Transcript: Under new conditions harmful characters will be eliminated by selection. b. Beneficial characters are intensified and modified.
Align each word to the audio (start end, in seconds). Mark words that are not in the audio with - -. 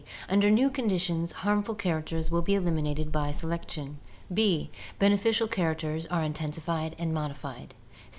Under 0.27 0.49
new 0.49 0.71
conditions 0.71 1.31
harmful 1.31 1.75
characters 1.75 2.31
will 2.31 2.41
be 2.41 2.55
eliminated 2.55 3.11
by 3.11 3.29
selection. 3.29 3.99
b. 4.33 4.71
Beneficial 4.97 5.47
characters 5.47 6.07
are 6.07 6.23
intensified 6.23 6.95
and 6.97 7.13
modified. 7.13 7.75